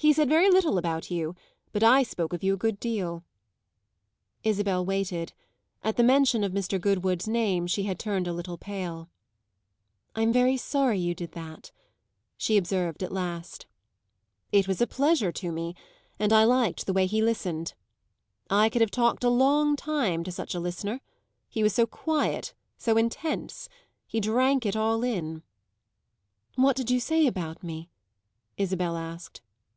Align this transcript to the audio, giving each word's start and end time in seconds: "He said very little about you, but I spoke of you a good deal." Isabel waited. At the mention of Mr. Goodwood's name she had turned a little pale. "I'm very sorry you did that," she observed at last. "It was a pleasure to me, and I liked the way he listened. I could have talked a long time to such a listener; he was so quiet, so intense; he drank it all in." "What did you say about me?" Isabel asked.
"He 0.00 0.12
said 0.12 0.28
very 0.28 0.48
little 0.48 0.78
about 0.78 1.10
you, 1.10 1.34
but 1.72 1.82
I 1.82 2.04
spoke 2.04 2.32
of 2.32 2.44
you 2.44 2.54
a 2.54 2.56
good 2.56 2.78
deal." 2.78 3.24
Isabel 4.44 4.84
waited. 4.84 5.32
At 5.82 5.96
the 5.96 6.04
mention 6.04 6.44
of 6.44 6.52
Mr. 6.52 6.80
Goodwood's 6.80 7.26
name 7.26 7.66
she 7.66 7.82
had 7.82 7.98
turned 7.98 8.28
a 8.28 8.32
little 8.32 8.56
pale. 8.56 9.10
"I'm 10.14 10.32
very 10.32 10.56
sorry 10.56 11.00
you 11.00 11.16
did 11.16 11.32
that," 11.32 11.72
she 12.36 12.56
observed 12.56 13.02
at 13.02 13.10
last. 13.10 13.66
"It 14.52 14.68
was 14.68 14.80
a 14.80 14.86
pleasure 14.86 15.32
to 15.32 15.50
me, 15.50 15.74
and 16.16 16.32
I 16.32 16.44
liked 16.44 16.86
the 16.86 16.92
way 16.92 17.06
he 17.06 17.20
listened. 17.20 17.74
I 18.48 18.68
could 18.68 18.80
have 18.80 18.92
talked 18.92 19.24
a 19.24 19.28
long 19.28 19.74
time 19.74 20.22
to 20.22 20.30
such 20.30 20.54
a 20.54 20.60
listener; 20.60 21.00
he 21.48 21.64
was 21.64 21.74
so 21.74 21.86
quiet, 21.86 22.54
so 22.76 22.96
intense; 22.96 23.68
he 24.06 24.20
drank 24.20 24.64
it 24.64 24.76
all 24.76 25.02
in." 25.02 25.42
"What 26.54 26.76
did 26.76 26.88
you 26.88 27.00
say 27.00 27.26
about 27.26 27.64
me?" 27.64 27.90
Isabel 28.56 28.96
asked. 28.96 29.42